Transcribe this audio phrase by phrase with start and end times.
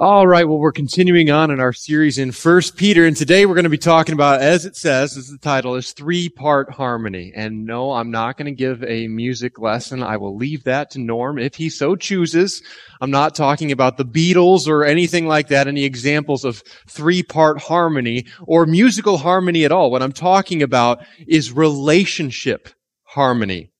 [0.00, 3.54] All right, well, we're continuing on in our series in First Peter, and today we're
[3.54, 7.34] going to be talking about, as it says, as the title is three-part harmony.
[7.36, 10.02] And no, I'm not going to give a music lesson.
[10.02, 12.62] I will leave that to Norm if he so chooses.
[13.02, 18.24] I'm not talking about the Beatles or anything like that, any examples of three-part harmony
[18.46, 19.90] or musical harmony at all.
[19.90, 22.70] What I'm talking about is relationship
[23.02, 23.70] harmony,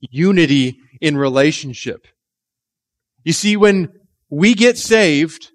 [0.00, 2.08] unity in relationship.
[3.22, 3.92] You see, when
[4.30, 5.52] we get saved,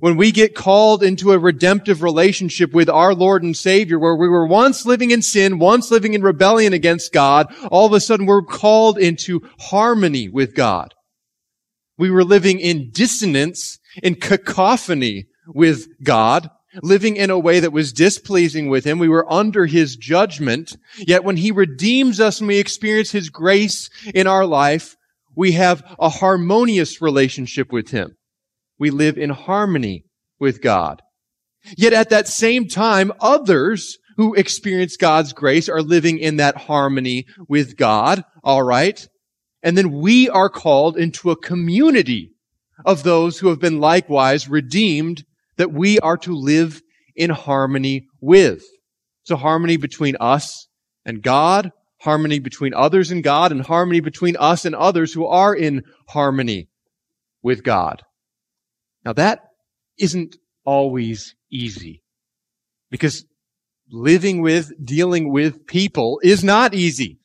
[0.00, 4.28] when we get called into a redemptive relationship with our Lord and Savior, where we
[4.28, 8.26] were once living in sin, once living in rebellion against God, all of a sudden
[8.26, 10.94] we're called into harmony with God.
[11.96, 16.48] We were living in dissonance, in cacophony with God,
[16.82, 19.00] living in a way that was displeasing with Him.
[19.00, 20.76] We were under His judgment.
[20.98, 24.94] Yet when He redeems us and we experience His grace in our life,
[25.34, 28.17] we have a harmonious relationship with Him
[28.78, 30.04] we live in harmony
[30.38, 31.02] with God.
[31.76, 37.26] Yet at that same time, others who experience God's grace are living in that harmony
[37.48, 38.24] with God.
[38.42, 39.06] All right.
[39.62, 42.32] And then we are called into a community
[42.84, 45.24] of those who have been likewise redeemed
[45.56, 46.80] that we are to live
[47.16, 48.64] in harmony with.
[49.24, 50.68] So harmony between us
[51.04, 51.70] and God,
[52.00, 56.68] harmony between others and God, and harmony between us and others who are in harmony
[57.42, 58.02] with God.
[59.08, 59.40] Now that
[59.98, 62.02] isn't always easy
[62.90, 63.24] because
[63.90, 67.18] living with, dealing with people is not easy.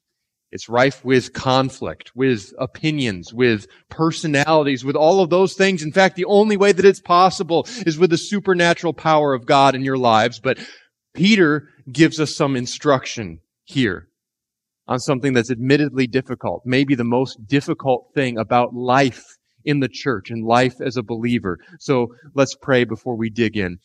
[0.50, 5.84] It's rife with conflict, with opinions, with personalities, with all of those things.
[5.84, 9.76] In fact, the only way that it's possible is with the supernatural power of God
[9.76, 10.40] in your lives.
[10.40, 10.60] But
[11.14, 14.08] Peter gives us some instruction here
[14.88, 19.26] on something that's admittedly difficult, maybe the most difficult thing about life
[19.66, 21.60] in the church and life as a believer.
[21.80, 23.80] So let's pray before we dig in.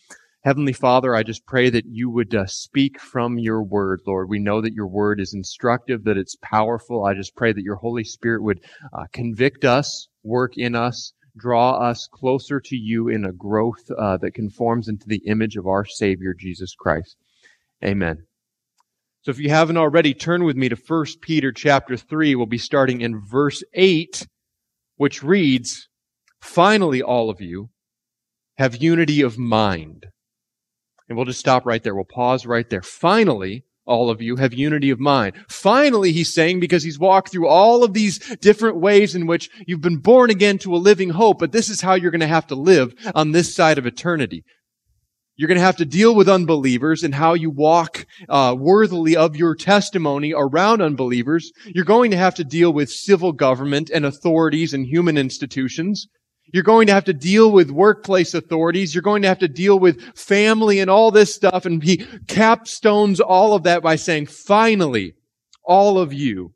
[0.45, 4.29] Heavenly Father, I just pray that you would uh, speak from your word, Lord.
[4.29, 7.05] We know that your word is instructive, that it's powerful.
[7.05, 8.61] I just pray that your Holy Spirit would
[8.93, 14.17] uh, convict us, work in us, draw us closer to you in a growth uh,
[14.19, 17.17] that conforms into the image of our Savior, Jesus Christ.
[17.85, 18.25] Amen.
[19.23, 22.35] So if you haven't already, turn with me to 1 Peter chapter 3.
[22.37, 24.27] We'll be starting in verse 8
[24.99, 25.89] which reads,
[26.41, 27.71] Finally, all of you
[28.59, 30.07] have unity of mind.
[31.09, 31.95] And we'll just stop right there.
[31.95, 32.83] We'll pause right there.
[32.83, 35.35] Finally, all of you have unity of mind.
[35.49, 39.81] Finally, he's saying, because he's walked through all of these different ways in which you've
[39.81, 42.47] been born again to a living hope, but this is how you're going to have
[42.49, 44.45] to live on this side of eternity.
[45.39, 49.37] You're going to have to deal with unbelievers and how you walk uh, worthily of
[49.37, 51.53] your testimony around unbelievers.
[51.65, 56.09] You're going to have to deal with civil government and authorities and human institutions.
[56.53, 58.97] You're going to have to deal with workplace authorities.
[58.97, 61.65] You're going to have to deal with family and all this stuff.
[61.65, 65.15] And he capstones all of that by saying, finally,
[65.63, 66.53] all of you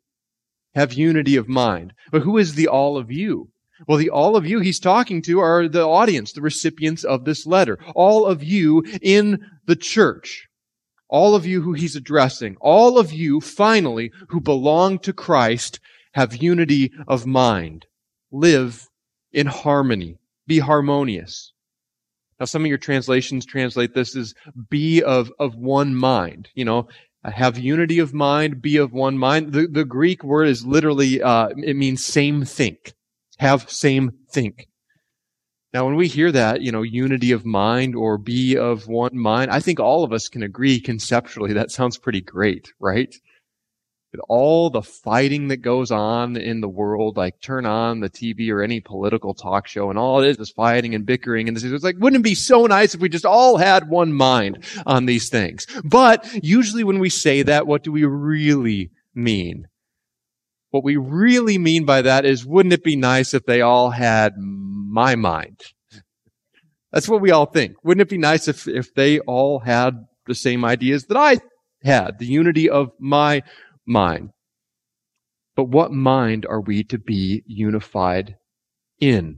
[0.75, 1.93] have unity of mind.
[2.11, 3.52] But who is the all of you?
[3.87, 7.45] Well, the all of you he's talking to are the audience, the recipients of this
[7.45, 7.77] letter.
[7.95, 10.47] All of you in the church.
[11.09, 12.55] All of you who he's addressing.
[12.59, 15.79] All of you, finally, who belong to Christ
[16.13, 17.85] have unity of mind.
[18.31, 18.87] Live
[19.31, 20.17] in harmony.
[20.47, 21.51] Be harmonious.
[22.39, 24.33] Now, some of your translations translate this as
[24.69, 26.49] be of, of one mind.
[26.55, 26.87] You know,
[27.23, 29.53] have unity of mind, be of one mind.
[29.53, 32.93] The, the Greek word is literally, uh, it means same think
[33.43, 34.67] have same think.
[35.73, 39.51] Now, when we hear that, you know, unity of mind or be of one mind,
[39.51, 43.13] I think all of us can agree conceptually that sounds pretty great, right?
[44.13, 48.49] With all the fighting that goes on in the world, like turn on the TV
[48.49, 51.63] or any political talk show and all it is is fighting and bickering and this
[51.65, 55.05] is like, wouldn't it be so nice if we just all had one mind on
[55.05, 55.65] these things?
[55.83, 59.67] But usually when we say that, what do we really mean?
[60.73, 64.33] What we really mean by that is, wouldn't it be nice if they all had
[64.39, 65.61] my mind?
[66.91, 67.75] That's what we all think.
[67.83, 69.93] Wouldn't it be nice if, if they all had
[70.25, 71.37] the same ideas that I
[71.83, 73.43] had, the unity of my
[73.85, 74.31] mind?
[75.55, 78.33] But what mind are we to be unified
[78.99, 79.37] in?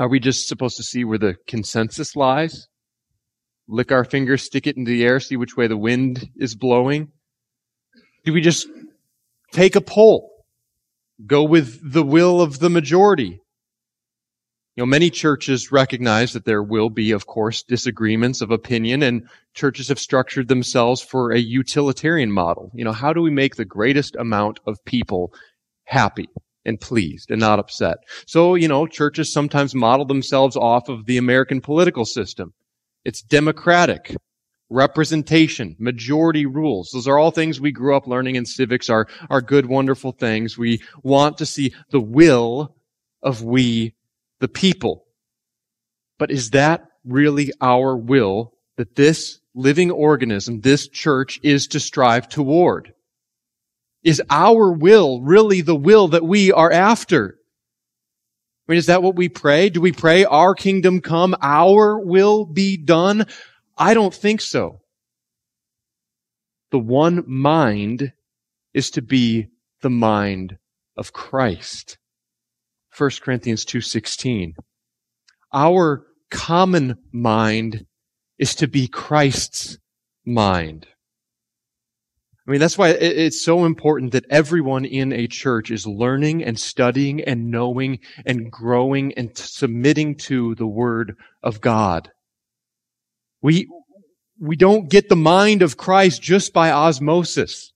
[0.00, 2.66] Are we just supposed to see where the consensus lies?
[3.68, 7.08] Lick our fingers, stick it into the air, see which way the wind is blowing?
[8.24, 8.66] Do we just
[9.52, 10.30] Take a poll.
[11.26, 13.38] Go with the will of the majority.
[14.74, 19.28] You know, many churches recognize that there will be, of course, disagreements of opinion and
[19.52, 22.70] churches have structured themselves for a utilitarian model.
[22.74, 25.32] You know, how do we make the greatest amount of people
[25.84, 26.28] happy?
[26.64, 27.98] and pleased and not upset.
[28.26, 32.52] So, you know, churches sometimes model themselves off of the American political system.
[33.04, 34.14] It's democratic,
[34.72, 36.90] representation, majority rules.
[36.92, 40.56] Those are all things we grew up learning in civics are, are good, wonderful things.
[40.56, 42.74] We want to see the will
[43.22, 43.94] of we,
[44.40, 45.04] the people.
[46.18, 52.28] But is that really our will that this living organism, this church is to strive
[52.28, 52.94] toward?
[54.02, 57.38] Is our will really the will that we are after?
[58.68, 59.68] I mean, is that what we pray?
[59.68, 63.26] Do we pray, our kingdom come, our will be done?
[63.82, 64.78] I don't think so.
[66.70, 68.12] The one mind
[68.72, 69.48] is to be
[69.80, 70.58] the mind
[70.96, 71.98] of Christ.
[72.96, 74.54] 1 Corinthians 2:16.
[75.52, 77.84] Our common mind
[78.38, 79.78] is to be Christ's
[80.24, 80.86] mind.
[82.46, 86.56] I mean, that's why it's so important that everyone in a church is learning and
[86.56, 92.12] studying and knowing and growing and submitting to the Word of God.
[93.42, 93.68] We,
[94.40, 97.72] we don't get the mind of Christ just by osmosis.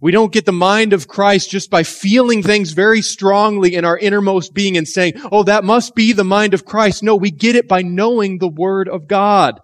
[0.00, 3.98] We don't get the mind of Christ just by feeling things very strongly in our
[3.98, 7.02] innermost being and saying, oh, that must be the mind of Christ.
[7.02, 9.60] No, we get it by knowing the Word of God.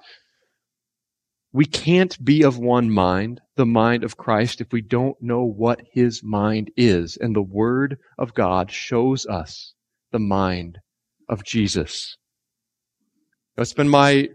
[1.54, 5.82] We can't be of one mind, the mind of Christ, if we don't know what
[5.92, 7.16] his mind is.
[7.20, 9.72] And the word of God shows us
[10.10, 10.78] the mind
[11.28, 12.16] of Jesus.
[13.56, 14.30] It's been my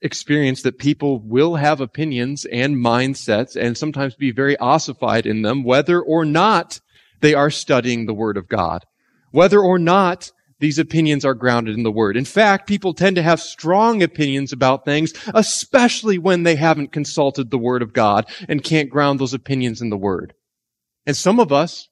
[0.00, 5.64] experience that people will have opinions and mindsets and sometimes be very ossified in them,
[5.64, 6.80] whether or not
[7.20, 8.84] they are studying the word of God.
[9.30, 10.30] Whether or not
[10.60, 12.16] these opinions are grounded in the Word.
[12.16, 17.50] In fact, people tend to have strong opinions about things, especially when they haven't consulted
[17.50, 20.34] the Word of God and can't ground those opinions in the Word.
[21.06, 21.88] And some of us,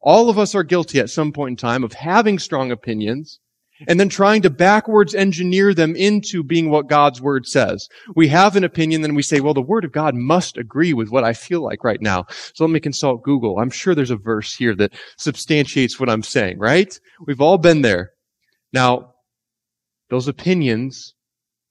[0.00, 3.40] all of us are guilty at some point in time of having strong opinions
[3.88, 7.88] and then trying to backwards engineer them into being what God's word says.
[8.14, 11.10] We have an opinion, then we say, well, the word of God must agree with
[11.10, 12.24] what I feel like right now.
[12.54, 13.58] So let me consult Google.
[13.58, 16.98] I'm sure there's a verse here that substantiates what I'm saying, right?
[17.26, 18.10] We've all been there.
[18.72, 19.14] Now,
[20.10, 21.14] those opinions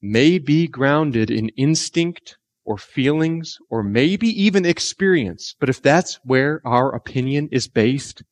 [0.01, 5.55] may be grounded in instinct or feelings or maybe even experience.
[5.59, 8.23] But if that's where our opinion is based,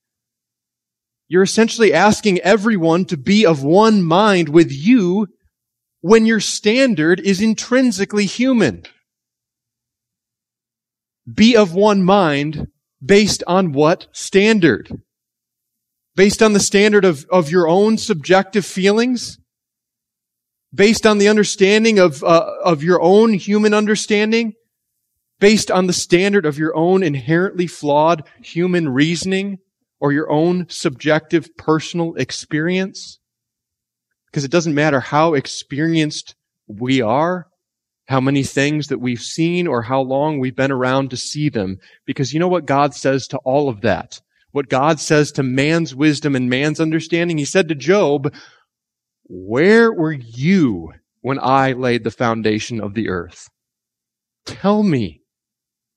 [1.30, 5.28] you're essentially asking everyone to be of one mind with you
[6.02, 8.84] when your standard is intrinsically human.
[11.32, 12.68] Be of one mind
[13.04, 15.04] based on what standard?
[16.16, 19.38] Based on the standard of, of your own subjective feelings?
[20.74, 24.54] Based on the understanding of, uh, of your own human understanding?
[25.40, 29.60] Based on the standard of your own inherently flawed human reasoning?
[30.00, 33.20] Or your own subjective personal experience.
[34.28, 36.36] Because it doesn't matter how experienced
[36.68, 37.48] we are,
[38.08, 41.78] how many things that we've seen, or how long we've been around to see them.
[42.06, 44.22] Because you know what God says to all of that?
[44.52, 47.38] What God says to man's wisdom and man's understanding?
[47.38, 48.34] He said to Job,
[49.26, 53.48] Where were you when I laid the foundation of the earth?
[54.46, 55.22] Tell me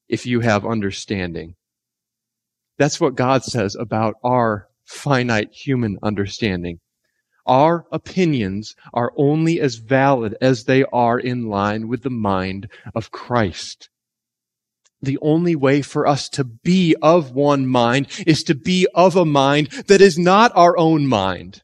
[0.09, 1.55] if you have understanding.
[2.79, 6.81] That's what God says about our finite human understanding.
[7.47, 13.11] Our opinions are only as valid as they are in line with the mind of
[13.11, 13.89] Christ.
[15.01, 19.25] The only way for us to be of one mind is to be of a
[19.25, 21.63] mind that is not our own mind.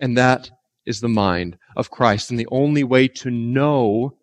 [0.00, 0.50] And that
[0.84, 2.30] is the mind of Christ.
[2.30, 4.16] And the only way to know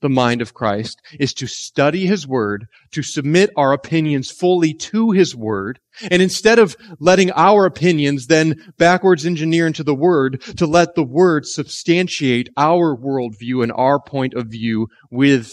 [0.00, 5.10] the mind of Christ is to study His Word, to submit our opinions fully to
[5.10, 5.78] His Word,
[6.10, 11.04] and instead of letting our opinions then backwards engineer into the Word, to let the
[11.04, 15.52] Word substantiate our worldview and our point of view with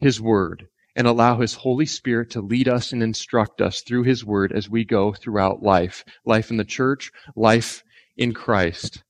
[0.00, 4.24] His Word, and allow His Holy Spirit to lead us and instruct us through His
[4.24, 6.04] Word as we go throughout life.
[6.24, 7.82] Life in the church, life
[8.16, 9.02] in Christ.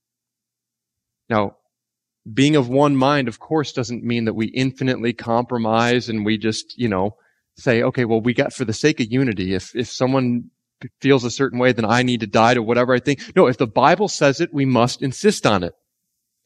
[1.29, 1.57] Now,
[2.33, 6.77] being of one mind, of course, doesn't mean that we infinitely compromise and we just,
[6.77, 7.15] you know,
[7.57, 9.53] say, okay, well, we got for the sake of unity.
[9.53, 10.49] If, if someone
[11.01, 13.35] feels a certain way, then I need to die to whatever I think.
[13.35, 15.73] No, if the Bible says it, we must insist on it.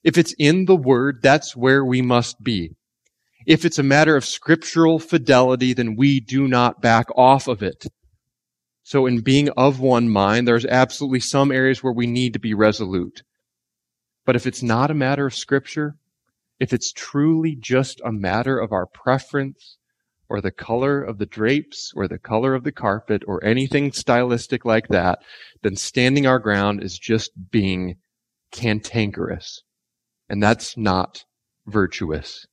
[0.03, 2.71] If it's in the Word, that's where we must be.
[3.45, 7.85] If it's a matter of scriptural fidelity, then we do not back off of it.
[8.83, 12.53] So in being of one mind, there's absolutely some areas where we need to be
[12.53, 13.23] resolute.
[14.25, 15.95] But if it's not a matter of scripture,
[16.59, 19.77] if it's truly just a matter of our preference
[20.29, 24.63] or the color of the drapes or the color of the carpet or anything stylistic
[24.63, 25.19] like that,
[25.63, 27.95] then standing our ground is just being
[28.51, 29.63] cantankerous.
[30.29, 31.25] And that's not
[31.65, 32.45] virtuous.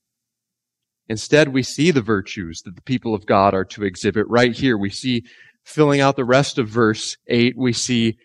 [1.09, 4.77] Instead, we see the virtues that the people of God are to exhibit right here.
[4.77, 5.23] We see
[5.65, 8.17] filling out the rest of verse 8, we see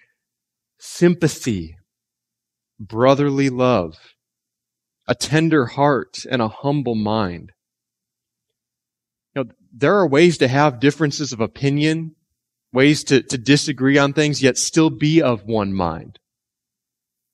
[0.80, 1.76] sympathy,
[2.88, 3.98] brotherly love,
[5.08, 7.52] a tender heart, and a humble mind.
[9.36, 12.16] You know, there are ways to have differences of opinion,
[12.72, 16.20] ways to, to disagree on things, yet still be of one mind.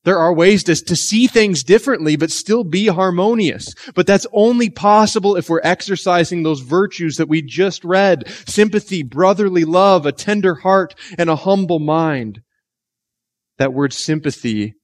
[0.05, 3.73] There are ways to, to see things differently, but still be harmonious.
[3.93, 8.27] But that's only possible if we're exercising those virtues that we just read.
[8.47, 12.41] Sympathy, brotherly love, a tender heart, and a humble mind.
[13.57, 14.75] That word sympathy,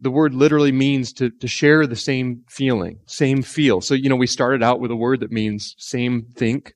[0.00, 3.80] the word literally means to, to share the same feeling, same feel.
[3.80, 6.74] So, you know, we started out with a word that means same think,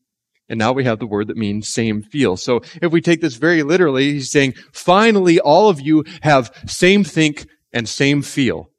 [0.48, 2.36] and now we have the word that means same feel.
[2.36, 7.02] So if we take this very literally, he's saying, finally, all of you have same
[7.02, 8.70] think, and same feel.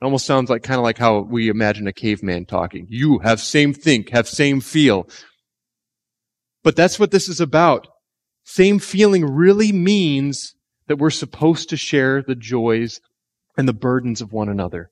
[0.00, 2.86] It almost sounds like kind of like how we imagine a caveman talking.
[2.88, 5.08] You have same think, have same feel.
[6.62, 7.88] But that's what this is about.
[8.44, 10.54] Same feeling really means
[10.86, 13.00] that we're supposed to share the joys
[13.56, 14.90] and the burdens of one another.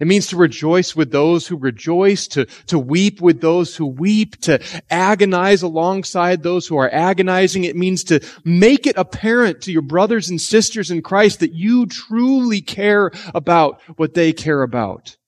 [0.00, 4.40] It means to rejoice with those who rejoice, to, to weep with those who weep,
[4.42, 4.58] to
[4.90, 7.64] agonize alongside those who are agonizing.
[7.64, 11.84] It means to make it apparent to your brothers and sisters in Christ that you
[11.86, 15.18] truly care about what they care about.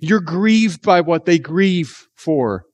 [0.00, 2.66] You're grieved by what they grieve for.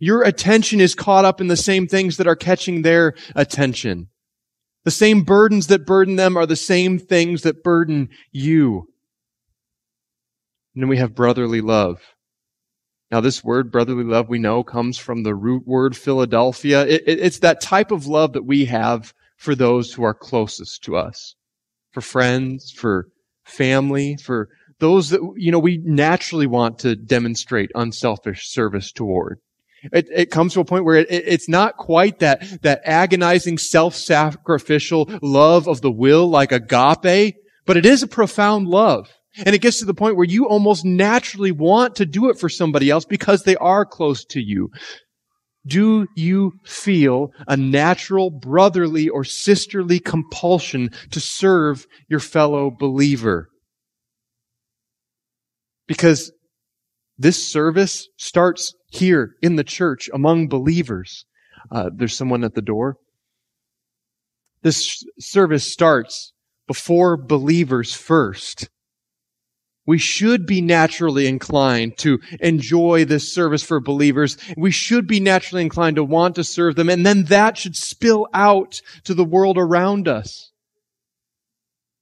[0.00, 4.08] Your attention is caught up in the same things that are catching their attention.
[4.84, 8.88] The same burdens that burden them are the same things that burden you.
[10.74, 12.00] And then we have brotherly love.
[13.10, 16.84] Now, this word, brotherly love, we know comes from the root word Philadelphia.
[16.86, 20.82] It, it, it's that type of love that we have for those who are closest
[20.84, 21.34] to us,
[21.92, 23.08] for friends, for
[23.44, 24.48] family, for
[24.80, 29.38] those that, you know, we naturally want to demonstrate unselfish service toward.
[29.92, 35.10] It, it comes to a point where it, it's not quite that, that agonizing self-sacrificial
[35.22, 37.36] love of the will like agape,
[37.66, 39.08] but it is a profound love.
[39.44, 42.48] And it gets to the point where you almost naturally want to do it for
[42.48, 44.70] somebody else because they are close to you.
[45.66, 53.48] Do you feel a natural brotherly or sisterly compulsion to serve your fellow believer?
[55.88, 56.30] Because
[57.18, 61.26] this service starts here in the church among believers.
[61.70, 62.96] Uh, there's someone at the door.
[64.62, 66.32] This service starts
[66.66, 68.68] before believers first
[69.86, 74.36] we should be naturally inclined to enjoy this service for believers.
[74.56, 76.88] We should be naturally inclined to want to serve them.
[76.88, 80.52] And then that should spill out to the world around us.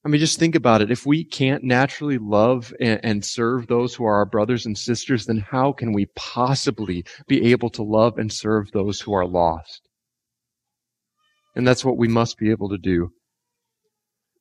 [0.04, 0.90] I mean, just think about it.
[0.90, 5.26] If we can't naturally love and, and, serve those who are our brothers and sisters,
[5.26, 9.88] then how can we possibly be able to love and serve those who are lost?
[11.54, 13.11] And that's what we must be able to do.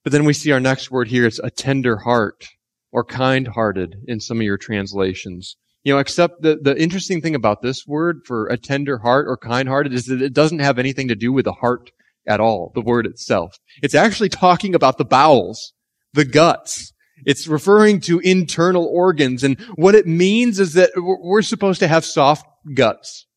[0.04, 1.28] But then we see our next word here.
[1.28, 2.48] It's a tender heart
[2.92, 5.58] or kind hearted in some of your translations.
[5.84, 9.38] You know, except the, the interesting thing about this word for a tender heart or
[9.38, 11.92] kind hearted is that it doesn't have anything to do with the heart
[12.28, 13.56] at all, the word itself.
[13.82, 15.74] It's actually talking about the bowels,
[16.14, 16.94] the guts.
[17.26, 19.44] It's referring to internal organs.
[19.44, 23.28] And what it means is that we're supposed to have soft guts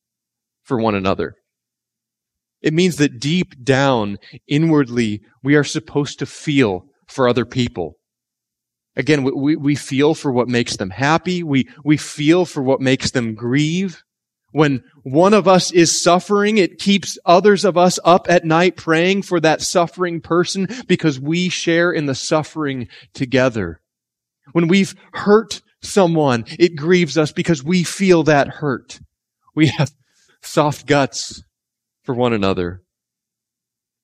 [0.63, 1.35] for one another.
[2.63, 4.17] It means that deep down,
[4.49, 7.97] inwardly, we are supposed to feel for other people.
[8.97, 11.43] Again, we, we feel for what makes them happy.
[11.43, 14.03] We, we feel for what makes them grieve.
[14.55, 19.23] When one of us is suffering, it keeps others of us up at night praying
[19.23, 23.81] for that suffering person because we share in the suffering together.
[24.53, 29.01] When we've hurt someone, it grieves us because we feel that hurt.
[29.57, 29.91] We have
[30.41, 31.43] soft guts
[32.05, 32.81] for one another.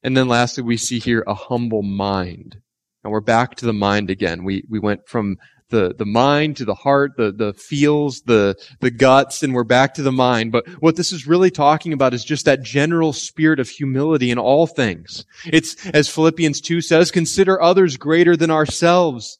[0.02, 2.56] And then lastly, we see here a humble mind.
[3.04, 4.42] And we're back to the mind again.
[4.42, 5.36] We, we went from
[5.70, 9.94] the, the mind to the heart, the, the feels, the, the guts, and we're back
[9.94, 10.52] to the mind.
[10.52, 14.38] But what this is really talking about is just that general spirit of humility in
[14.38, 15.24] all things.
[15.46, 19.38] It's, as Philippians 2 says, consider others greater than ourselves.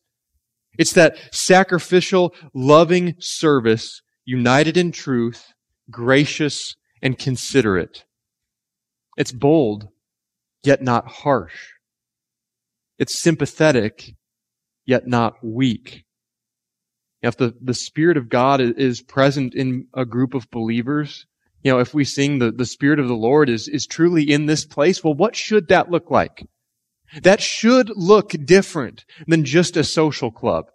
[0.79, 5.53] It's that sacrificial, loving service, united in truth,
[5.91, 8.05] gracious, and considerate.
[9.17, 9.89] It's bold,
[10.63, 11.73] yet not harsh.
[12.99, 14.15] It's sympathetic,
[14.87, 16.05] yet not weak.
[17.23, 21.27] If the, the Spirit of God is present in a group of believers,
[21.63, 24.47] You know, if we sing the, the Spirit of the Lord is, is truly in
[24.47, 26.47] this place, well, what should that look like?
[27.23, 30.67] That should look different than just a social club.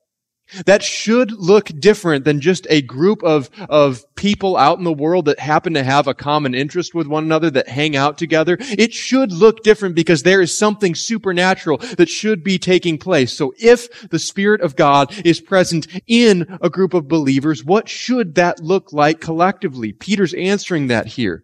[0.65, 5.25] That should look different than just a group of, of people out in the world
[5.25, 8.57] that happen to have a common interest with one another that hang out together.
[8.59, 13.33] It should look different because there is something supernatural that should be taking place.
[13.33, 18.35] So if the Spirit of God is present in a group of believers, what should
[18.35, 19.93] that look like collectively?
[19.93, 21.43] Peter's answering that here.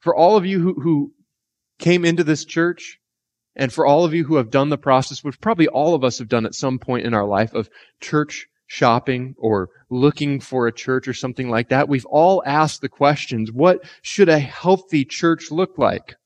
[0.00, 1.12] For all of you who, who
[1.78, 2.98] came into this church
[3.56, 6.18] and for all of you who have done the process, which probably all of us
[6.18, 7.70] have done at some point in our life of
[8.00, 12.88] church shopping or looking for a church or something like that, we've all asked the
[12.88, 16.16] questions, what should a healthy church look like?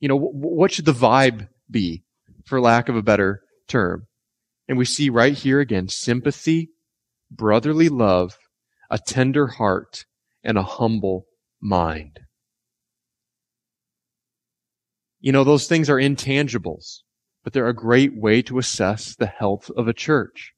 [0.00, 2.02] You know, what should the vibe be,
[2.44, 4.06] for lack of a better term?
[4.68, 6.70] And we see right here again, sympathy,
[7.30, 8.38] brotherly love,
[8.90, 10.04] a tender heart,
[10.42, 11.26] and a humble
[11.60, 12.20] mind.
[15.20, 17.00] You know, those things are intangibles,
[17.44, 20.52] but they're a great way to assess the health of a church.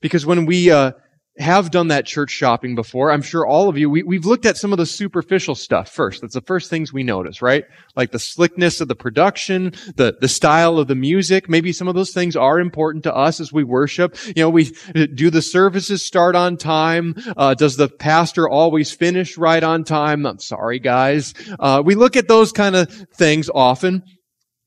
[0.00, 0.92] Because when we uh,
[1.38, 4.56] have done that church shopping before, I'm sure all of you, we, we've looked at
[4.56, 6.22] some of the superficial stuff first.
[6.22, 7.64] That's the first things we notice, right?
[7.94, 11.48] Like the slickness of the production, the, the style of the music.
[11.48, 14.16] Maybe some of those things are important to us as we worship.
[14.26, 14.72] You know, we,
[15.14, 17.14] do the services start on time?
[17.36, 20.26] Uh, does the pastor always finish right on time?
[20.26, 21.34] I'm sorry, guys.
[21.58, 24.02] Uh, we look at those kind of things often.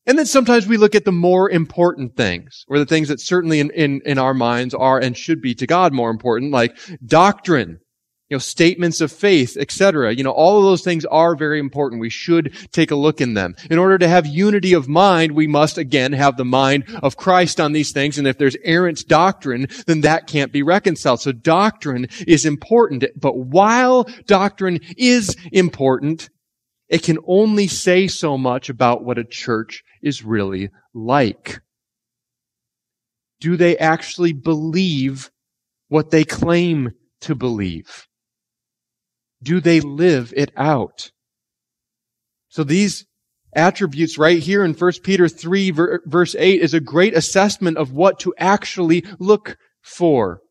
[0.05, 3.59] And then sometimes we look at the more important things, or the things that certainly
[3.59, 7.79] in, in, in our minds are and should be to God more important, like doctrine,
[8.29, 10.13] you know, statements of faith, etc.
[10.13, 11.99] You know, all of those things are very important.
[11.99, 13.55] We should take a look in them.
[13.71, 17.59] In order to have unity of mind, we must again have the mind of Christ
[17.59, 18.17] on these things.
[18.17, 21.21] And if there's errant doctrine, then that can't be reconciled.
[21.21, 23.03] So doctrine is important.
[23.15, 26.29] But while doctrine is important,
[26.87, 31.61] it can only say so much about what a church is really like.
[33.39, 35.31] Do they actually believe
[35.87, 38.07] what they claim to believe?
[39.41, 41.11] Do they live it out?
[42.49, 43.05] So these
[43.55, 45.71] attributes right here in 1 Peter 3
[46.05, 50.41] verse 8 is a great assessment of what to actually look for.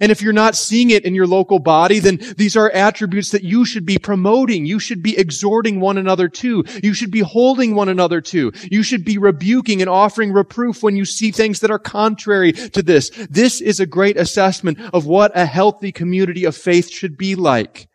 [0.00, 3.44] And if you're not seeing it in your local body, then these are attributes that
[3.44, 4.66] you should be promoting.
[4.66, 6.64] You should be exhorting one another to.
[6.82, 8.52] You should be holding one another to.
[8.70, 12.82] You should be rebuking and offering reproof when you see things that are contrary to
[12.82, 13.10] this.
[13.30, 17.88] This is a great assessment of what a healthy community of faith should be like.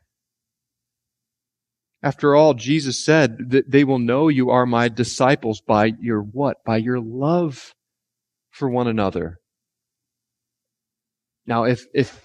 [2.02, 6.64] After all, Jesus said that they will know you are my disciples by your what?
[6.66, 7.74] By your love
[8.52, 9.38] for one another.
[11.50, 12.22] Now, if, if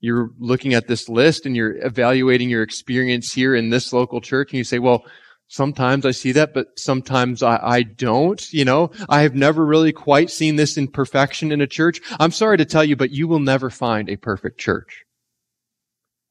[0.00, 4.50] you're looking at this list and you're evaluating your experience here in this local church
[4.50, 5.04] and you say, well,
[5.46, 9.92] sometimes I see that, but sometimes I, I don't, you know, I have never really
[9.92, 12.00] quite seen this in perfection in a church.
[12.18, 15.05] I'm sorry to tell you, but you will never find a perfect church.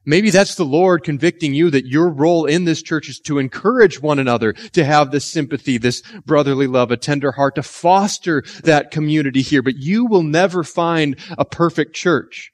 [0.06, 4.02] Maybe that's the Lord convicting you that your role in this church is to encourage
[4.02, 8.91] one another, to have this sympathy, this brotherly love, a tender heart, to foster that
[8.91, 9.62] community here.
[9.62, 12.52] But you will never find a perfect church.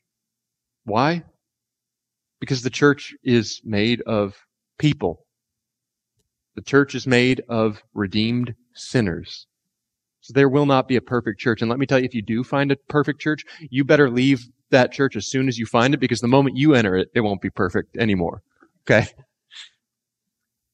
[0.86, 1.24] Why?
[2.40, 4.36] Because the church is made of
[4.80, 5.26] people.
[6.56, 9.48] The church is made of redeemed sinners.
[10.22, 11.62] So there will not be a perfect church.
[11.62, 14.48] And let me tell you, if you do find a perfect church, you better leave
[14.72, 17.22] that church as soon as you find it because the moment you enter it, it
[17.22, 18.42] won't be perfect anymore.
[18.84, 19.08] Okay?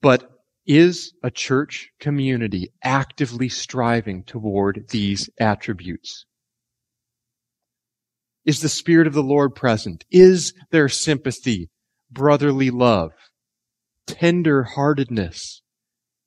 [0.02, 0.30] But
[0.66, 6.26] is a church community actively striving toward these attributes?
[8.46, 10.06] Is the Spirit of the Lord present?
[10.12, 11.70] Is there sympathy,
[12.12, 13.12] brotherly love,
[14.06, 15.62] tender heartedness,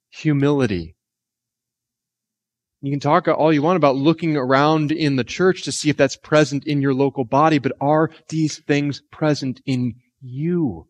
[0.09, 0.95] humility,
[2.81, 5.97] you can talk all you want about looking around in the church to see if
[5.97, 10.87] that's present in your local body, but are these things present in you?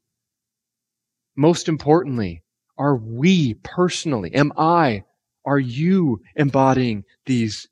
[1.35, 2.43] Most importantly,
[2.77, 5.03] are we personally, am I,
[5.45, 7.67] are you embodying these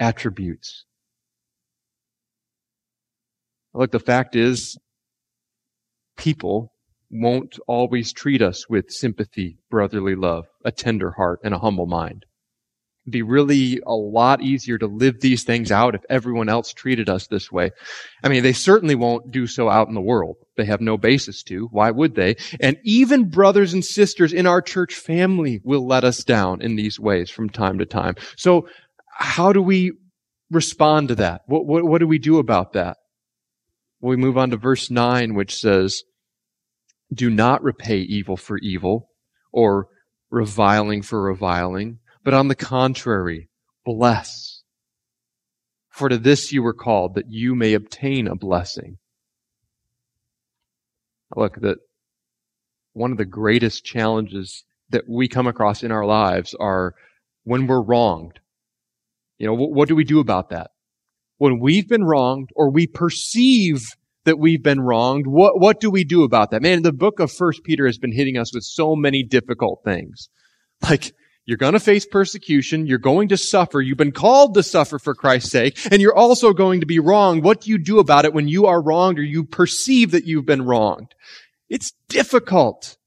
[0.00, 0.84] attributes?
[3.72, 4.76] Look, the fact is,
[6.16, 6.72] people
[7.08, 12.24] won't always treat us with sympathy, brotherly love, a tender heart, and a humble mind
[13.10, 17.26] be really a lot easier to live these things out if everyone else treated us
[17.26, 17.70] this way.
[18.22, 20.36] I mean, they certainly won't do so out in the world.
[20.56, 21.66] They have no basis to.
[21.72, 22.36] Why would they?
[22.60, 26.98] And even brothers and sisters in our church family will let us down in these
[26.98, 28.14] ways from time to time.
[28.36, 28.68] So
[29.10, 29.92] how do we
[30.50, 31.42] respond to that?
[31.46, 32.96] What, what, what do we do about that?
[34.00, 36.02] Well, we move on to verse 9, which says,
[37.12, 39.10] do not repay evil for evil
[39.52, 39.88] or
[40.30, 43.48] reviling for reviling, but on the contrary,
[43.86, 44.60] bless.
[45.88, 48.98] For to this you were called, that you may obtain a blessing.
[51.34, 51.78] Look, that
[52.92, 56.94] one of the greatest challenges that we come across in our lives are
[57.44, 58.40] when we're wronged.
[59.38, 60.72] You know, what, what do we do about that?
[61.38, 63.86] When we've been wronged or we perceive
[64.26, 66.60] that we've been wronged, what, what do we do about that?
[66.60, 70.28] Man, the book of First Peter has been hitting us with so many difficult things.
[70.82, 71.14] Like,
[71.48, 72.86] you're going to face persecution.
[72.86, 73.80] You're going to suffer.
[73.80, 75.78] You've been called to suffer for Christ's sake.
[75.90, 77.40] And you're also going to be wrong.
[77.40, 80.44] What do you do about it when you are wronged or you perceive that you've
[80.44, 81.14] been wronged?
[81.70, 82.98] It's difficult.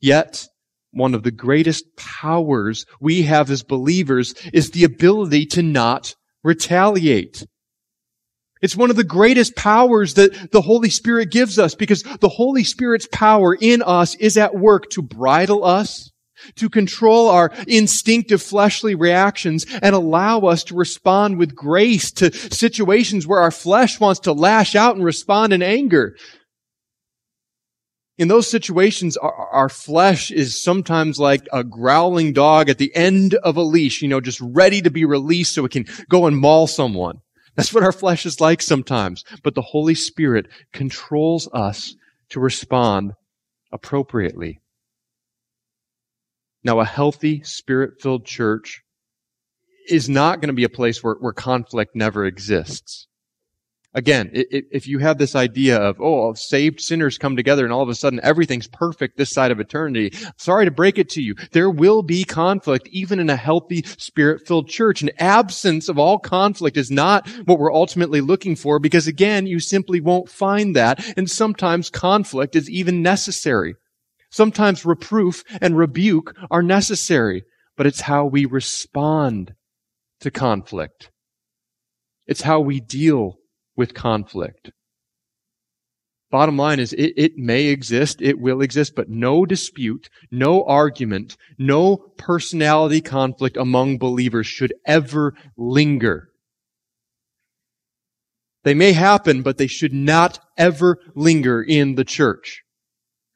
[0.00, 0.46] Yet,
[0.92, 7.44] one of the greatest powers we have as believers is the ability to not retaliate.
[8.60, 12.62] It's one of the greatest powers that the Holy Spirit gives us because the Holy
[12.62, 16.11] Spirit's power in us is at work to bridle us,
[16.56, 23.26] to control our instinctive fleshly reactions and allow us to respond with grace to situations
[23.26, 26.16] where our flesh wants to lash out and respond in anger.
[28.18, 33.34] In those situations, our, our, flesh is sometimes like a growling dog at the end
[33.34, 36.36] of a leash, you know, just ready to be released so it can go and
[36.36, 37.18] maul someone.
[37.56, 39.24] That's what our flesh is like sometimes.
[39.42, 41.94] But the Holy Spirit controls us
[42.30, 43.12] to respond
[43.72, 44.60] appropriately.
[46.64, 48.82] Now, a healthy, spirit-filled church
[49.88, 53.08] is not going to be a place where, where conflict never exists.
[53.94, 57.90] Again, if you have this idea of, oh, saved sinners come together and all of
[57.90, 61.34] a sudden everything's perfect this side of eternity, sorry to break it to you.
[61.50, 65.02] There will be conflict even in a healthy, spirit-filled church.
[65.02, 69.60] An absence of all conflict is not what we're ultimately looking for because again, you
[69.60, 71.04] simply won't find that.
[71.18, 73.74] And sometimes conflict is even necessary.
[74.32, 77.44] Sometimes reproof and rebuke are necessary,
[77.76, 79.54] but it's how we respond
[80.20, 81.10] to conflict.
[82.26, 83.36] It's how we deal
[83.76, 84.70] with conflict.
[86.30, 91.36] Bottom line is it, it, may exist, it will exist, but no dispute, no argument,
[91.58, 96.30] no personality conflict among believers should ever linger.
[98.64, 102.62] They may happen, but they should not ever linger in the church.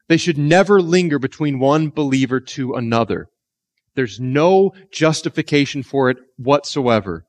[0.09, 3.27] They should never linger between one believer to another.
[3.95, 7.25] There's no justification for it whatsoever.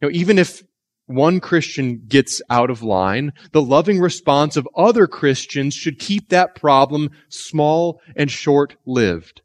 [0.00, 0.62] Now, even if
[1.06, 6.54] one Christian gets out of line, the loving response of other Christians should keep that
[6.54, 9.42] problem small and short-lived.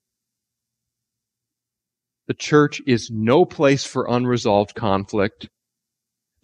[2.27, 5.49] The church is no place for unresolved conflict.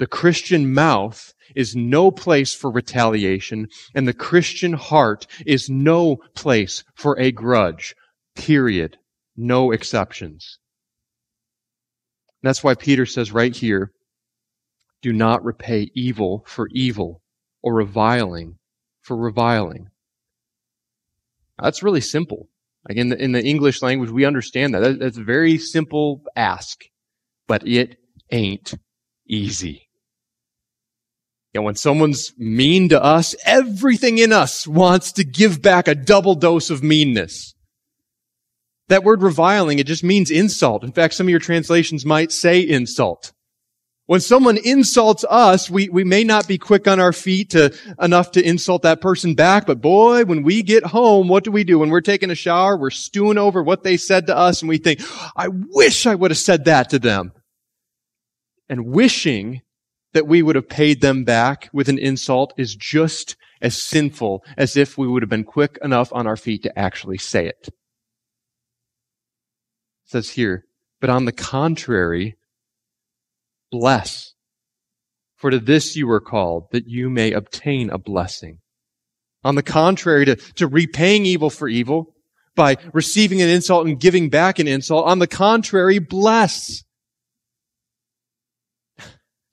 [0.02, 6.84] The Christian mouth is no place for retaliation, and the Christian heart is no place
[6.96, 7.94] for a grudge.
[8.36, 8.98] Period.
[9.38, 10.58] No exceptions.
[12.42, 13.92] That's why Peter says right here,
[15.04, 17.22] do not repay evil for evil
[17.62, 18.58] or reviling
[19.04, 19.90] for reviling.
[21.62, 22.50] That's really simple.
[22.90, 24.98] Like in the, in the English language, we understand that.
[25.00, 26.80] That's a very simple ask,
[27.48, 27.98] but it
[28.32, 28.74] ain't
[29.28, 29.90] easy.
[31.54, 35.96] You know, when someone's mean to us, everything in us wants to give back a
[35.96, 37.54] double dose of meanness.
[38.88, 40.84] That word reviling, it just means insult.
[40.84, 43.34] In fact, some of your translations might say insult.
[44.06, 48.32] When someone insults us, we, we may not be quick on our feet to, enough
[48.32, 51.80] to insult that person back, but boy, when we get home, what do we do?
[51.80, 54.80] When we're taking a shower, we're stewing over what they said to us and we
[54.80, 55.02] think,
[55.38, 57.32] I wish I would have said that to them.
[58.68, 59.62] And wishing
[60.14, 64.76] that we would have paid them back with an insult is just as sinful as
[64.76, 67.68] if we would have been quick enough on our feet to actually say it.
[67.68, 67.74] It
[70.06, 70.66] says here,
[71.00, 72.38] but on the contrary,
[73.72, 74.34] bless.
[75.36, 78.60] For to this you were called, that you may obtain a blessing.
[79.44, 82.14] On the contrary, to, to repaying evil for evil,
[82.56, 85.08] by receiving an insult and giving back an insult.
[85.08, 86.84] On the contrary, bless.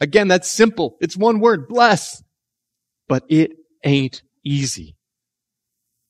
[0.00, 0.96] Again, that's simple.
[1.00, 2.22] It's one word, bless.
[3.08, 3.52] But it
[3.84, 4.96] ain't easy.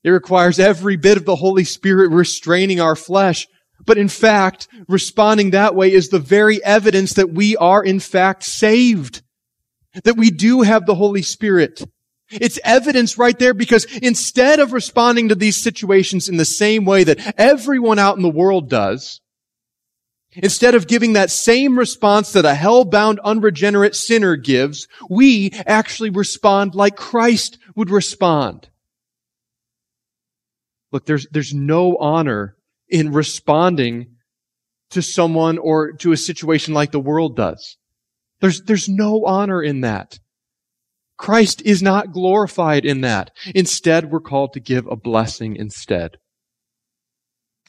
[0.05, 3.47] It requires every bit of the Holy Spirit restraining our flesh
[3.85, 8.43] but in fact, responding that way is the very evidence that we are in fact
[8.43, 9.23] saved.
[10.05, 11.83] That we do have the Holy Spirit.
[12.31, 17.05] It's evidence right there because instead of responding to these situations in the same way
[17.05, 19.21] that everyone out in the world does,
[20.33, 26.75] instead of giving that same response that a hell-bound unregenerate sinner gives, we actually respond
[26.75, 28.69] like Christ would respond.
[30.93, 32.57] Look, there's, there's no honor
[32.89, 34.17] in responding
[34.91, 37.77] to someone or to a situation like the world does.
[38.41, 40.19] There's, there's no honor in that.
[41.19, 43.33] Christ is not glorified in that.
[43.55, 46.17] Instead, we're called to give a blessing instead.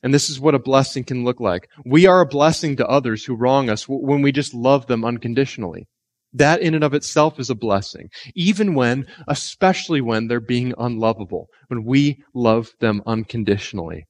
[0.02, 1.70] And this is what a blessing can look like.
[1.86, 5.88] We are a blessing to others who wrong us when we just love them unconditionally.
[6.34, 8.10] That in and of itself is a blessing.
[8.36, 14.06] Even when, especially when they're being unlovable, when we love them unconditionally.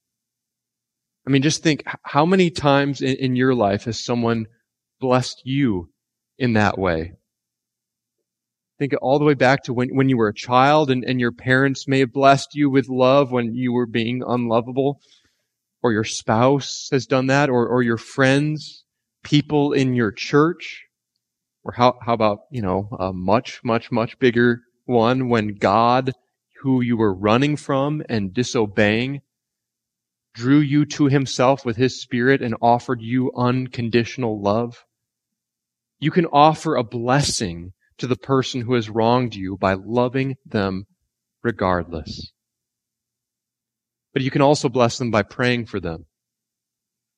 [1.26, 4.48] I mean, just think how many times in, in your life has someone
[5.00, 5.90] blessed you
[6.38, 7.14] in that way?
[8.80, 11.34] Think all the way back to when, when you were a child and, and your
[11.34, 15.02] parents may have blessed you with love when you were being unlovable,
[15.82, 18.84] or your spouse has done that, or, or your friends,
[19.24, 20.84] people in your church,
[21.64, 26.14] or how, how about, you know, a much, much, much bigger one when God,
[26.62, 29.22] who you were running from and disobeying,
[30.34, 34.84] drew you to himself with his spirit and offered you unconditional love?
[36.00, 40.86] You can offer a blessing to the person who has wronged you by loving them
[41.44, 42.32] regardless.
[44.14, 46.06] But you can also bless them by praying for them.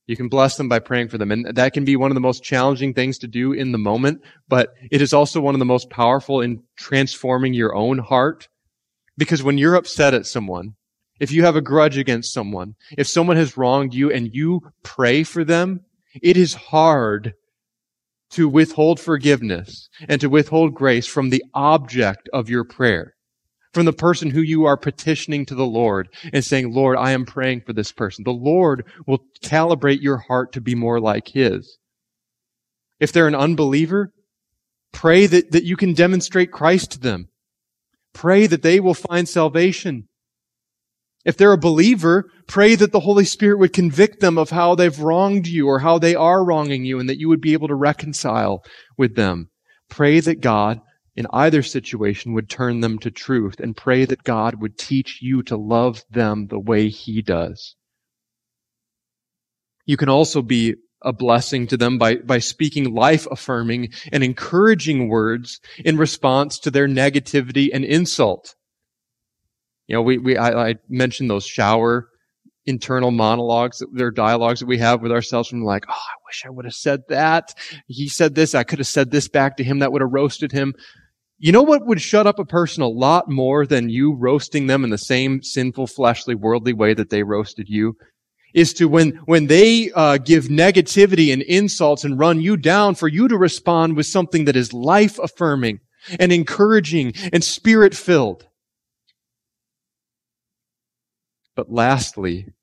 [0.07, 1.31] You can bless them by praying for them.
[1.31, 4.21] And that can be one of the most challenging things to do in the moment,
[4.47, 8.49] but it is also one of the most powerful in transforming your own heart.
[9.17, 10.75] Because when you're upset at someone,
[11.19, 15.23] if you have a grudge against someone, if someone has wronged you and you pray
[15.23, 15.81] for them,
[16.21, 17.35] it is hard
[18.31, 23.13] to withhold forgiveness and to withhold grace from the object of your prayer,
[23.73, 27.25] from the person who you are petitioning to the Lord and saying, Lord, I am
[27.25, 28.23] praying for this person.
[28.23, 31.77] The Lord will calibrate your heart to be more like His.
[32.99, 34.11] If they're an unbeliever,
[34.91, 37.29] pray that, that you can demonstrate Christ to them.
[38.13, 40.07] Pray that they will find salvation.
[41.23, 44.99] If they're a believer, pray that the Holy Spirit would convict them of how they've
[44.99, 47.75] wronged you or how they are wronging you and that you would be able to
[47.75, 48.63] reconcile
[48.97, 49.49] with them.
[49.89, 50.81] Pray that God,
[51.15, 55.43] in either situation, would turn them to truth and pray that God would teach you
[55.43, 57.75] to love them the way He does.
[59.85, 65.09] You can also be a blessing to them by, by speaking life affirming and encouraging
[65.09, 68.55] words in response to their negativity and insult.
[69.87, 72.07] You know, we, we, I, I mentioned those shower
[72.65, 76.49] internal monologues, their dialogues that we have with ourselves from like, oh, I wish I
[76.49, 77.53] would have said that.
[77.87, 78.53] He said this.
[78.53, 79.79] I could have said this back to him.
[79.79, 80.75] That would have roasted him.
[81.43, 84.83] You know what would shut up a person a lot more than you roasting them
[84.83, 87.97] in the same sinful, fleshly, worldly way that they roasted you?
[88.53, 93.07] Is to when, when they uh, give negativity and insults and run you down for
[93.07, 95.79] you to respond with something that is life affirming
[96.19, 98.45] and encouraging and spirit filled.
[101.55, 102.53] But lastly,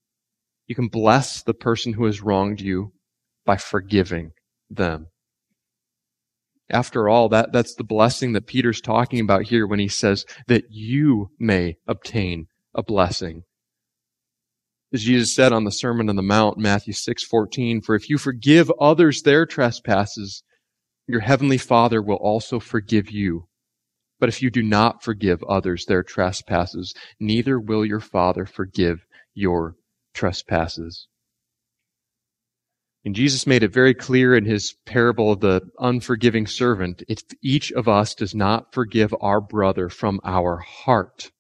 [0.69, 2.93] you can bless the person who has wronged you
[3.45, 4.35] by forgiving
[4.71, 5.09] them.
[6.71, 10.65] After all, that, that's the blessing that Peter's talking about here when he says that
[10.71, 13.45] you may obtain a blessing.
[14.93, 18.71] As Jesus said on the Sermon on the Mount, Matthew 6:14, "For if you forgive
[18.81, 20.43] others their trespasses,
[21.09, 23.49] your heavenly Father will also forgive you.
[24.21, 29.77] But if you do not forgive others their trespasses, neither will your Father forgive your
[30.13, 31.08] trespasses.
[33.05, 37.71] And Jesus made it very clear in his parable of the unforgiving servant if each
[37.73, 41.31] of us does not forgive our brother from our heart,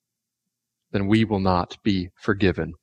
[0.92, 2.74] then we will not be forgiven.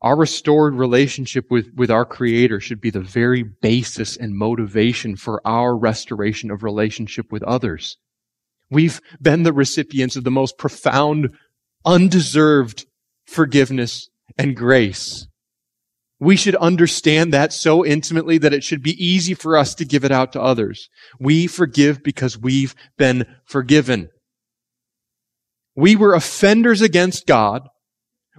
[0.00, 5.40] Our restored relationship with, with our Creator should be the very basis and motivation for
[5.46, 7.98] our restoration of relationship with others.
[8.68, 11.36] We've been the recipients of the most profound,
[11.84, 12.86] undeserved
[13.26, 15.28] forgiveness and grace.
[16.22, 20.04] We should understand that so intimately that it should be easy for us to give
[20.04, 20.88] it out to others.
[21.18, 24.08] We forgive because we've been forgiven.
[25.74, 27.68] We were offenders against God.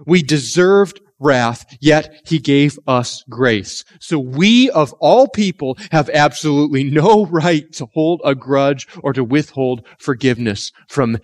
[0.06, 3.84] We deserved wrath, yet he gave us grace.
[4.00, 9.22] So we of all people have absolutely no right to hold a grudge or to
[9.22, 11.18] withhold forgiveness from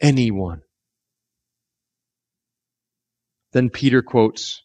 [0.00, 0.60] anyone.
[3.50, 4.63] Then Peter quotes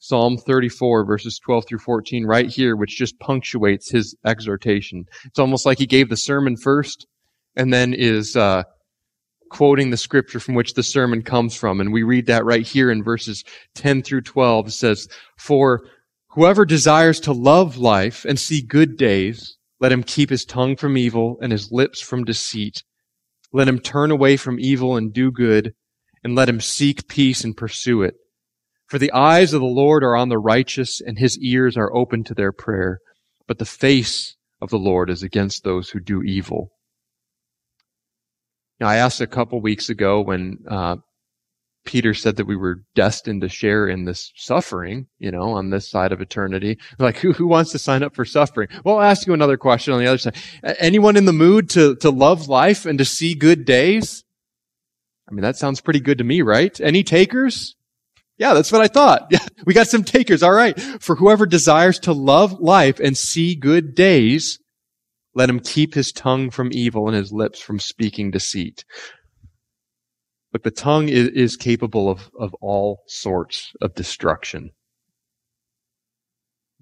[0.00, 5.04] Psalm 34 verses 12 through 14 right here, which just punctuates his exhortation.
[5.24, 7.06] It's almost like he gave the sermon first
[7.54, 8.64] and then is, uh,
[9.50, 11.80] quoting the scripture from which the sermon comes from.
[11.80, 14.68] And we read that right here in verses 10 through 12.
[14.68, 15.08] It says,
[15.38, 15.82] For
[16.28, 20.96] whoever desires to love life and see good days, let him keep his tongue from
[20.96, 22.82] evil and his lips from deceit.
[23.52, 25.74] Let him turn away from evil and do good
[26.22, 28.14] and let him seek peace and pursue it.
[28.90, 32.24] For the eyes of the Lord are on the righteous, and his ears are open
[32.24, 32.98] to their prayer.
[33.46, 36.72] But the face of the Lord is against those who do evil.
[38.80, 40.96] Now, I asked a couple weeks ago when uh,
[41.84, 45.88] Peter said that we were destined to share in this suffering, you know, on this
[45.88, 46.76] side of eternity.
[46.98, 48.70] Like, who, who wants to sign up for suffering?
[48.84, 50.36] Well, I'll ask you another question on the other side.
[50.64, 54.24] Anyone in the mood to, to love life and to see good days?
[55.28, 56.80] I mean, that sounds pretty good to me, right?
[56.80, 57.76] Any takers?
[58.40, 59.26] Yeah, that's what I thought.
[59.30, 60.42] Yeah, we got some takers.
[60.42, 60.80] All right.
[60.80, 64.58] For whoever desires to love life and see good days,
[65.34, 68.86] let him keep his tongue from evil and his lips from speaking deceit.
[70.52, 74.70] But the tongue is, is capable of, of all sorts of destruction.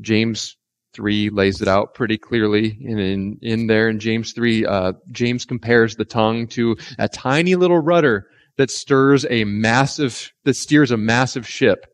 [0.01, 0.57] James
[0.95, 4.65] 3 lays it out pretty clearly in, in, in there in James 3.
[4.65, 10.55] Uh, James compares the tongue to a tiny little rudder that stirs a massive, that
[10.55, 11.87] steers a massive ship.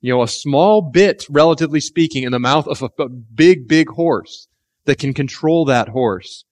[0.00, 4.46] You know, a small bit, relatively speaking, in the mouth of a, big, big horse
[4.84, 6.44] that can control that horse.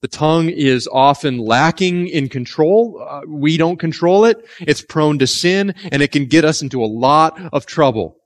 [0.00, 3.04] The tongue is often lacking in control.
[3.08, 4.36] Uh, we don't control it.
[4.60, 8.18] It's prone to sin and it can get us into a lot of trouble.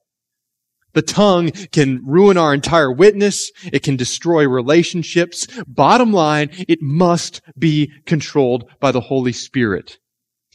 [0.95, 3.53] The tongue can ruin our entire witness.
[3.73, 5.47] It can destroy relationships.
[5.69, 9.99] Bottom line, it must be controlled by the Holy Spirit.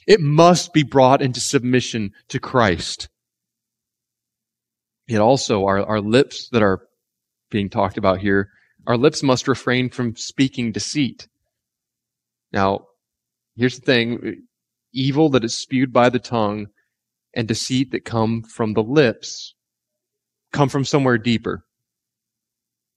[0.08, 3.10] It must be brought into submission to Christ.
[5.08, 6.88] Yet also our, our lips that are
[7.50, 8.50] being talked about here
[8.86, 11.28] our lips must refrain from speaking deceit.
[12.52, 12.88] Now,
[13.56, 14.44] here's the thing.
[14.94, 16.68] Evil that is spewed by the tongue
[17.34, 19.56] and deceit that come from the lips
[20.52, 21.66] come from somewhere deeper.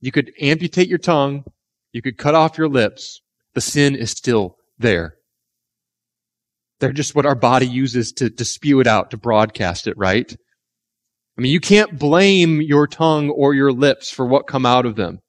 [0.01, 1.45] You could amputate your tongue.
[1.93, 3.23] You could cut off your lips.
[3.55, 5.16] The sin is still there.
[6.79, 10.31] They're just what our body uses to, to spew it out, to broadcast it, right?
[11.37, 14.97] I mean, you can't blame your tongue or your lips for what come out of
[14.97, 15.21] them.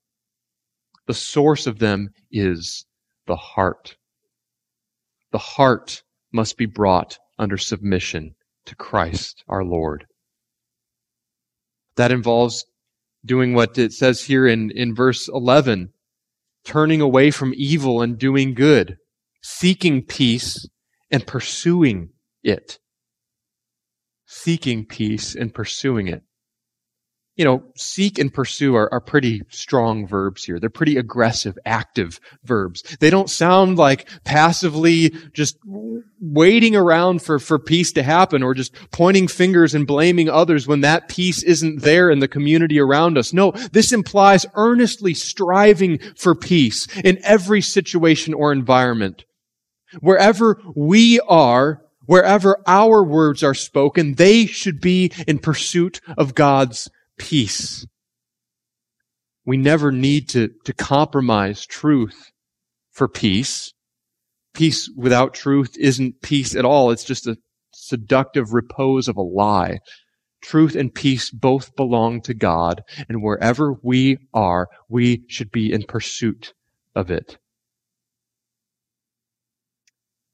[1.08, 2.86] The source of them is
[3.28, 3.96] the heart.
[5.32, 10.06] The heart must be brought under submission to Christ our Lord.
[11.96, 12.66] That involves
[13.26, 15.90] doing what it says here in, in verse 11,
[16.64, 18.98] turning away from evil and doing good,
[19.42, 20.68] seeking peace
[21.12, 22.10] and pursuing
[22.44, 22.80] it.
[24.26, 26.24] Seeking peace and pursuing it
[27.38, 30.60] you know, seek and pursue are, are pretty strong verbs here.
[30.60, 32.82] They're pretty aggressive, active verbs.
[33.00, 35.58] They don't sound like passively just
[36.20, 40.82] waiting around for, for peace to happen or just pointing fingers and blaming others when
[40.82, 43.32] that peace isn't there in the community around us.
[43.34, 49.26] No, this implies earnestly striving for peace in every situation or environment.
[50.00, 56.90] Wherever we are, wherever our words are spoken, they should be in pursuit of God's
[57.18, 57.86] peace.
[59.46, 62.32] We never need to, to compromise truth
[62.92, 63.74] for peace.
[64.54, 66.92] Peace without truth isn't peace at all.
[66.92, 67.38] It's just a
[67.74, 69.80] seductive repose of a lie.
[70.42, 75.84] Truth and peace both belong to God, and wherever we are, we should be in
[75.84, 76.54] pursuit
[76.96, 77.38] of it.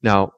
[0.03, 0.31] Now,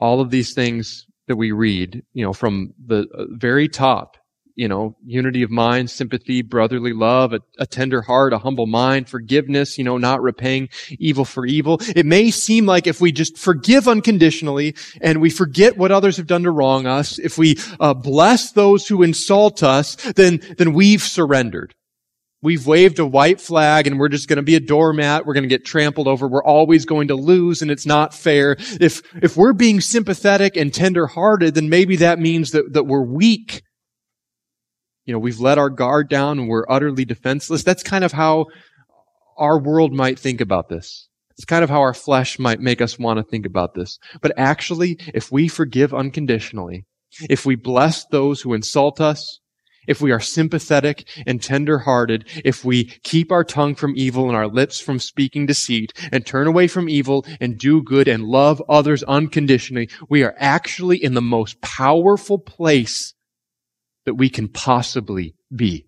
[0.00, 4.16] all of these things that we read, you know, from the very top
[4.56, 9.08] you know, unity of mind, sympathy, brotherly love, a, a, tender heart, a humble mind,
[9.08, 11.78] forgiveness, you know, not repaying evil for evil.
[11.96, 16.26] It may seem like if we just forgive unconditionally and we forget what others have
[16.26, 21.02] done to wrong us, if we uh, bless those who insult us, then, then we've
[21.02, 21.74] surrendered.
[22.44, 25.26] We've waved a white flag and we're just going to be a doormat.
[25.26, 26.28] We're going to get trampled over.
[26.28, 28.56] We're always going to lose and it's not fair.
[28.80, 33.62] If, if we're being sympathetic and tenderhearted, then maybe that means that, that we're weak
[35.04, 37.62] you know, we've let our guard down and we're utterly defenseless.
[37.62, 38.46] That's kind of how
[39.36, 41.08] our world might think about this.
[41.36, 43.98] It's kind of how our flesh might make us want to think about this.
[44.22, 46.86] But actually, if we forgive unconditionally,
[47.28, 49.40] if we bless those who insult us,
[49.86, 54.48] if we are sympathetic and tender-hearted, if we keep our tongue from evil and our
[54.48, 59.02] lips from speaking deceit and turn away from evil and do good and love others
[59.04, 63.14] unconditionally, we are actually in the most powerful place
[64.04, 65.86] that we can possibly be.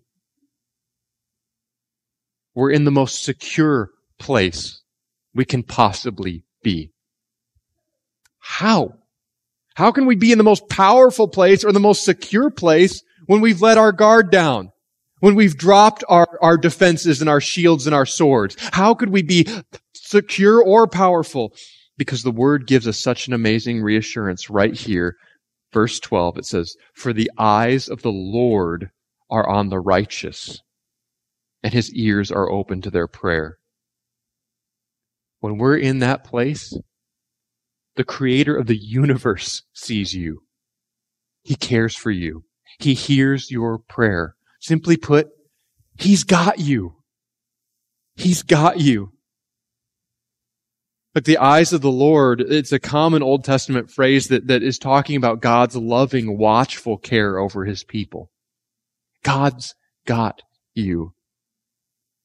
[2.55, 4.81] We're in the most secure place
[5.35, 6.91] we can possibly be.
[8.39, 8.95] How?
[9.75, 13.41] How can we be in the most powerful place or the most secure place when
[13.41, 14.71] we've let our guard down?
[15.19, 18.55] When we've dropped our, our defenses and our shields and our swords?
[18.73, 19.47] How could we be
[19.93, 21.53] secure or powerful
[21.97, 25.15] Because the word gives us such an amazing reassurance right here.
[25.73, 28.91] Verse 12, it says, For the eyes of the Lord
[29.29, 30.61] are on the righteous,
[31.63, 33.57] and his ears are open to their prayer.
[35.39, 36.73] When we're in that place,
[37.95, 40.43] the creator of the universe sees you.
[41.43, 42.43] He cares for you.
[42.79, 44.35] He hears your prayer.
[44.59, 45.27] Simply put,
[45.97, 46.95] He's got you.
[48.15, 49.11] He's got you.
[51.15, 54.77] Like the eyes of the Lord, it's a common Old Testament phrase that, that is
[54.77, 58.29] talking about God's loving, watchful care over his people.
[59.23, 59.73] God's
[60.05, 60.43] got
[60.75, 61.13] you.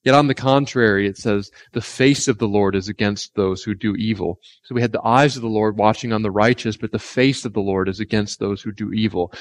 [0.05, 3.75] Yet on the contrary, it says, the face of the Lord is against those who
[3.75, 4.39] do evil.
[4.65, 7.45] So we had the eyes of the Lord watching on the righteous, but the face
[7.45, 9.33] of the Lord is against those who do evil.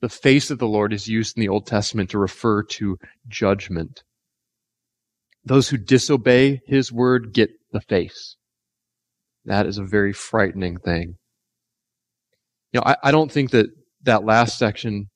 [0.00, 2.96] The face of the Lord is used in the Old Testament to refer to
[3.28, 4.02] judgment.
[5.44, 8.36] Those who disobey his word get the face.
[9.44, 11.16] That is a very frightening thing.
[12.72, 13.66] You know, I, I don't think that
[14.02, 15.06] that last section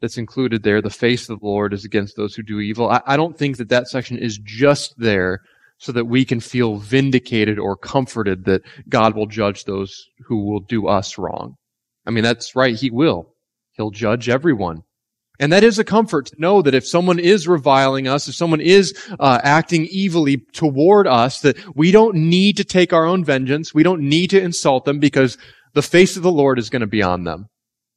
[0.00, 2.90] that's included there, the face of the Lord is against those who do evil.
[2.90, 5.40] I, I don't think that that section is just there
[5.78, 10.60] so that we can feel vindicated or comforted that God will judge those who will
[10.60, 11.54] do us wrong.
[12.06, 12.74] I mean, that's right.
[12.74, 13.33] He will.
[13.76, 14.82] He'll judge everyone.
[15.40, 18.60] And that is a comfort to know that if someone is reviling us, if someone
[18.60, 23.74] is uh, acting evilly toward us, that we don't need to take our own vengeance.
[23.74, 25.36] We don't need to insult them because
[25.74, 27.46] the face of the Lord is going to be on them.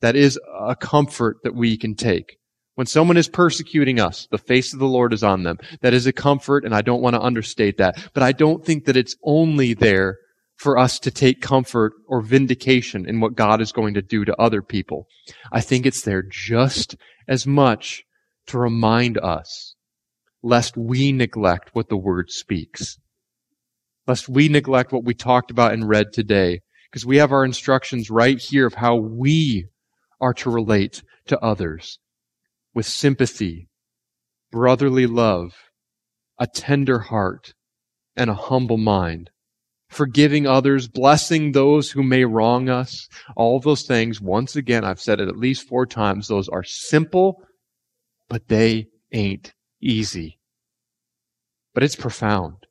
[0.02, 2.38] That is a comfort that we can take.
[2.74, 5.58] When someone is persecuting us, the face of the Lord is on them.
[5.82, 7.98] That is a comfort, and I don't want to understate that.
[8.14, 10.18] But I don't think that it's only there
[10.58, 14.36] for us to take comfort or vindication in what God is going to do to
[14.42, 15.08] other people.
[15.52, 16.96] I think it's there just
[17.28, 18.04] as much
[18.48, 19.76] to remind us
[20.42, 22.98] lest we neglect what the Word speaks.
[24.08, 26.62] Lest we neglect what we talked about and read today.
[26.90, 29.68] Because we have our instructions right here of how we
[30.22, 32.00] are to relate to others
[32.74, 33.68] with sympathy,
[34.52, 35.52] brotherly love,
[36.40, 37.54] a tender heart,
[38.16, 39.30] and a humble mind.
[39.90, 43.08] Forgiving others, blessing those who may wrong us.
[43.36, 47.42] All those things, once again, I've said it at least four times, those are simple,
[48.28, 50.40] but they ain't easy.
[51.74, 52.66] But it's profound.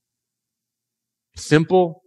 [1.36, 2.02] Simple,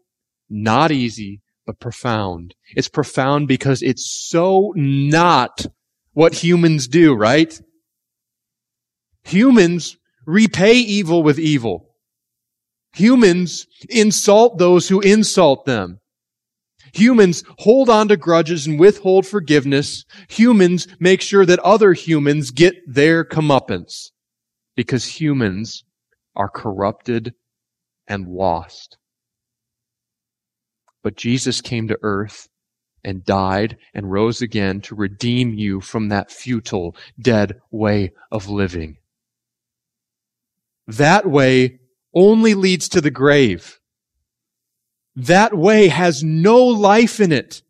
[0.49, 2.55] not easy, but profound.
[2.75, 5.65] It's profound because it's so not
[6.13, 7.59] what humans do, right?
[9.23, 11.88] Humans repay evil with evil.
[12.93, 15.99] Humans insult those who insult them.
[16.93, 20.05] Humans hold on to grudges and withhold forgiveness.
[20.29, 24.11] Humans make sure that other humans get their comeuppance
[24.75, 25.83] because humans
[26.35, 27.33] are corrupted
[28.07, 28.97] and lost.
[31.03, 32.49] But Jesus came to earth
[33.03, 38.97] and died and rose again to redeem you from that futile, dead way of living.
[40.87, 41.78] That way
[42.13, 43.79] only leads to the grave.
[45.15, 47.61] That way has no life in it.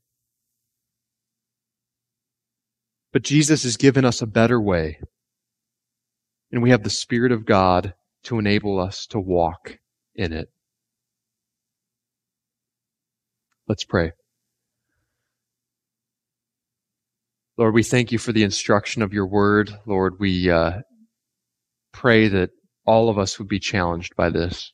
[3.12, 5.00] But Jesus has given us a better way.
[6.52, 9.80] And we have the Spirit of God to enable us to walk
[10.16, 10.50] in it.
[13.68, 14.12] Let's pray.
[17.58, 19.72] Lord, we thank you for the instruction of your word.
[19.86, 20.80] Lord, we uh,
[21.92, 22.52] pray that
[22.90, 24.74] all of us would be challenged by this.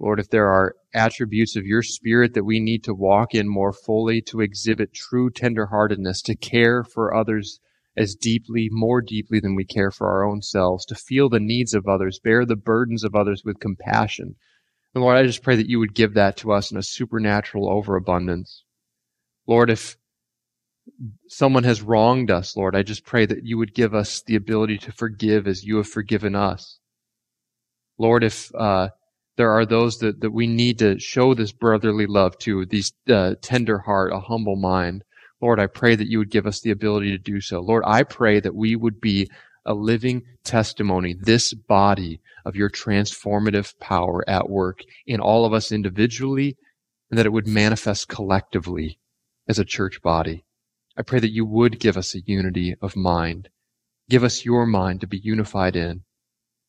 [0.00, 3.72] Lord, if there are attributes of your spirit that we need to walk in more
[3.72, 7.60] fully, to exhibit true tenderheartedness, to care for others
[7.96, 11.72] as deeply, more deeply than we care for our own selves, to feel the needs
[11.72, 14.34] of others, bear the burdens of others with compassion,
[14.92, 17.70] and Lord, I just pray that you would give that to us in a supernatural
[17.70, 18.64] overabundance.
[19.46, 19.96] Lord, if
[21.28, 24.78] someone has wronged us, Lord, I just pray that you would give us the ability
[24.78, 26.78] to forgive as you have forgiven us.
[27.98, 28.88] Lord, if uh,
[29.36, 33.34] there are those that, that we need to show this brotherly love to, these uh,
[33.40, 35.04] tender heart, a humble mind,
[35.40, 37.60] Lord, I pray that you would give us the ability to do so.
[37.60, 39.30] Lord, I pray that we would be
[39.64, 45.72] a living testimony, this body of your transformative power at work in all of us
[45.72, 46.56] individually,
[47.10, 48.98] and that it would manifest collectively
[49.48, 50.44] as a church body.
[51.00, 53.48] I pray that you would give us a unity of mind.
[54.10, 56.02] Give us your mind to be unified in.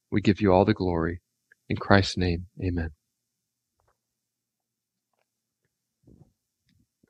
[0.10, 1.20] We give you all the glory.
[1.68, 2.92] In Christ's name, amen.